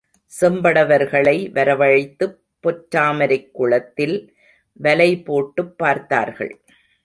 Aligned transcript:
செம்படவர்களை 0.41 1.51
வரவழைத்துப் 1.51 2.39
பொற்றாமரைக் 2.63 3.51
குளத்தில் 3.51 4.35
வலைபோட்டுப் 4.83 5.77
பார்த்தார்கள். 5.77 6.61